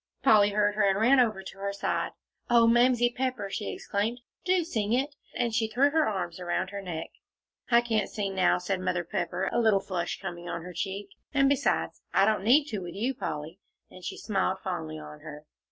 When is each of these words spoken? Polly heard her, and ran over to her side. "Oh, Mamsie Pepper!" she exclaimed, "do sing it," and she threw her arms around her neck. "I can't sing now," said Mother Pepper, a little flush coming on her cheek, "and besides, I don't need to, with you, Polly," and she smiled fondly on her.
Polly 0.23 0.49
heard 0.49 0.73
her, 0.73 0.81
and 0.89 0.99
ran 0.99 1.19
over 1.19 1.43
to 1.43 1.57
her 1.59 1.71
side. 1.71 2.13
"Oh, 2.49 2.65
Mamsie 2.65 3.13
Pepper!" 3.15 3.51
she 3.51 3.69
exclaimed, 3.71 4.19
"do 4.43 4.63
sing 4.63 4.93
it," 4.93 5.13
and 5.35 5.53
she 5.53 5.67
threw 5.67 5.91
her 5.91 6.07
arms 6.09 6.39
around 6.39 6.71
her 6.71 6.81
neck. 6.81 7.11
"I 7.69 7.81
can't 7.81 8.09
sing 8.09 8.33
now," 8.33 8.57
said 8.57 8.79
Mother 8.79 9.03
Pepper, 9.03 9.47
a 9.53 9.59
little 9.59 9.79
flush 9.79 10.19
coming 10.19 10.49
on 10.49 10.63
her 10.63 10.73
cheek, 10.73 11.09
"and 11.35 11.47
besides, 11.47 12.01
I 12.15 12.25
don't 12.25 12.43
need 12.43 12.65
to, 12.69 12.79
with 12.79 12.95
you, 12.95 13.13
Polly," 13.13 13.59
and 13.91 14.03
she 14.03 14.17
smiled 14.17 14.57
fondly 14.63 14.97
on 14.97 15.19
her. 15.19 15.45